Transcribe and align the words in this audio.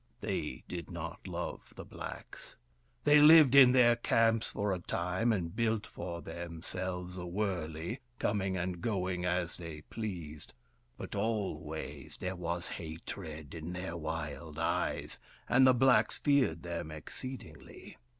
They 0.19 0.63
did 0.67 0.89
not 0.89 1.27
love 1.27 1.73
the 1.75 1.85
blacks. 1.85 2.57
They 3.03 3.19
lived 3.21 3.53
in 3.53 3.71
their 3.71 3.95
camps 3.95 4.47
for 4.47 4.73
a 4.73 4.79
time, 4.79 5.31
and 5.31 5.55
built 5.55 5.85
for 5.85 6.23
them 6.23 6.63
selves 6.63 7.19
a 7.19 7.25
wurley, 7.27 7.99
coming 8.17 8.57
and 8.57 8.81
going 8.81 9.25
as 9.25 9.57
they 9.57 9.81
pleased; 9.81 10.55
but 10.97 11.13
always 11.13 12.17
there 12.19 12.35
was 12.35 12.67
hatred 12.81 13.53
in 13.53 13.73
their 13.73 13.95
wild 13.95 14.57
eyes, 14.57 15.19
and 15.47 15.67
the 15.67 15.71
blacks 15.75 16.17
feared 16.17 16.63
them 16.63 16.89
exceedingly. 16.89 17.97